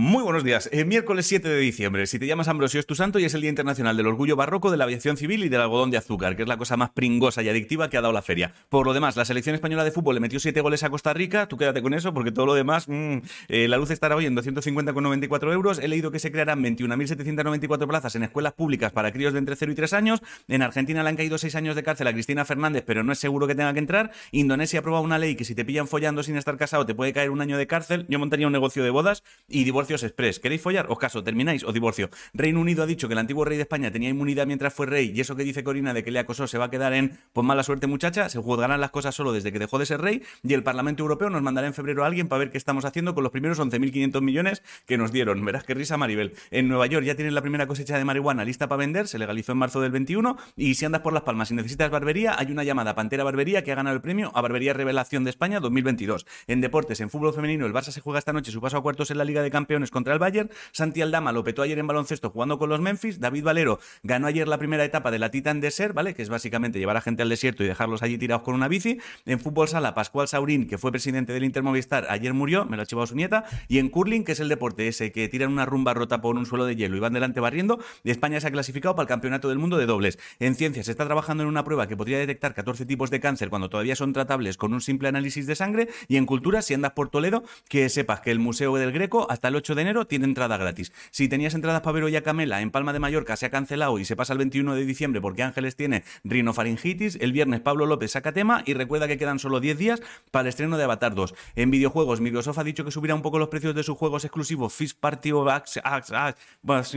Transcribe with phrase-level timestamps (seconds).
[0.00, 0.68] Muy buenos días.
[0.70, 2.06] Eh, miércoles 7 de diciembre.
[2.06, 4.70] Si te llamas Ambrosio es tu santo y es el Día Internacional del Orgullo Barroco,
[4.70, 7.42] de la Aviación Civil y del Algodón de Azúcar, que es la cosa más pringosa
[7.42, 8.54] y adictiva que ha dado la feria.
[8.68, 11.48] Por lo demás, la selección española de fútbol le metió 7 goles a Costa Rica.
[11.48, 13.16] Tú quédate con eso porque todo lo demás, mm,
[13.48, 15.80] eh, la luz estará hoy en 250,94 euros.
[15.80, 19.72] He leído que se crearán 21.794 plazas en escuelas públicas para críos de entre 0
[19.72, 20.22] y 3 años.
[20.46, 23.18] En Argentina le han caído 6 años de cárcel a Cristina Fernández, pero no es
[23.18, 24.12] seguro que tenga que entrar.
[24.30, 27.30] Indonesia aprobado una ley que si te pillan follando sin estar casado te puede caer
[27.30, 28.06] un año de cárcel.
[28.08, 29.64] Yo montaría un negocio de bodas y
[29.94, 30.38] express.
[30.38, 30.86] ¿Queréis follar?
[30.88, 32.10] Os caso, termináis o divorcio.
[32.34, 35.12] Reino Unido ha dicho que el antiguo rey de España tenía inmunidad mientras fue rey
[35.14, 37.46] y eso que dice Corina de que le acosó se va a quedar en pues
[37.46, 40.54] mala suerte muchacha, se juzgarán las cosas solo desde que dejó de ser rey y
[40.54, 43.22] el Parlamento Europeo nos mandará en febrero a alguien para ver qué estamos haciendo con
[43.22, 45.44] los primeros 11.500 millones que nos dieron.
[45.44, 46.34] Verás qué risa Maribel.
[46.50, 49.52] En Nueva York ya tienen la primera cosecha de marihuana lista para vender, se legalizó
[49.52, 52.64] en marzo del 21 y si andas por Las Palmas y necesitas barbería, hay una
[52.64, 56.26] llamada Pantera Barbería que ha ganado el premio a Barbería Revelación de España 2022.
[56.46, 59.10] En deportes, en fútbol femenino, el Barça se juega esta noche su paso a cuartos
[59.10, 60.50] en la Liga de Campeones contra el Bayern.
[60.72, 63.20] Santi Aldama lo petó ayer en baloncesto jugando con los Memphis.
[63.20, 66.14] David Valero ganó ayer la primera etapa de la Titan Desert, ¿vale?
[66.14, 68.98] Que es básicamente llevar a gente al desierto y dejarlos allí tirados con una bici.
[69.24, 72.82] En fútbol sala, Pascual Saurín, que fue presidente del Inter Movistar, ayer murió, me lo
[72.82, 73.44] ha chivado su nieta.
[73.68, 76.44] Y en curling, que es el deporte ese que tiran una rumba rota por un
[76.44, 79.58] suelo de hielo y van delante barriendo, España se ha clasificado para el Campeonato del
[79.58, 80.18] Mundo de dobles.
[80.40, 83.48] En ciencias se está trabajando en una prueba que podría detectar 14 tipos de cáncer
[83.48, 85.88] cuando todavía son tratables con un simple análisis de sangre.
[86.08, 89.48] Y en cultura, si andas por Toledo, que sepas que el Museo del Greco hasta
[89.48, 90.92] el 8 de enero tiene entrada gratis.
[91.10, 93.98] Si tenías entradas para ver hoy a Camela en Palma de Mallorca, se ha cancelado
[93.98, 97.16] y se pasa el 21 de diciembre porque Ángeles tiene rinofaringitis.
[97.20, 100.48] El viernes Pablo López saca tema y recuerda que quedan solo 10 días para el
[100.48, 101.34] estreno de Avatar 2.
[101.56, 104.72] En videojuegos, Microsoft ha dicho que subirá un poco los precios de sus juegos exclusivos
[104.72, 105.44] Fish Party o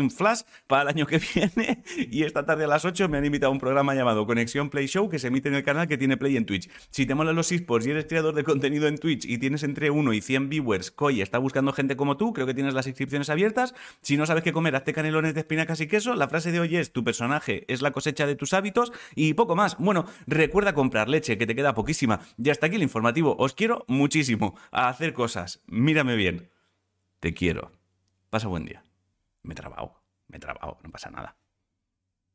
[0.09, 1.83] Flash para el año que viene.
[1.97, 4.87] Y esta tarde a las 8 me han invitado a un programa llamado Conexión Play
[4.87, 6.69] Show que se emite en el canal que tiene Play en Twitch.
[6.89, 9.89] Si te molan los esports y eres creador de contenido en Twitch y tienes entre
[9.89, 13.29] 1 y 100 viewers, Koi está buscando gente como tú, creo que tienes las inscripciones
[13.29, 13.73] abiertas.
[14.01, 16.13] Si no sabes qué comer, hazte canelones de espinacas y queso.
[16.15, 19.55] La frase de hoy es, tu personaje es la cosecha de tus hábitos y poco
[19.55, 19.77] más.
[19.77, 22.19] Bueno, recuerda comprar leche, que te queda poquísima.
[22.37, 23.35] Y hasta aquí el informativo.
[23.39, 25.61] Os quiero muchísimo a hacer cosas.
[25.67, 26.49] Mírame bien.
[27.19, 27.71] Te quiero.
[28.29, 28.83] Pasa buen día.
[29.43, 31.40] Me he trabado, me he trabado, no pasa nada.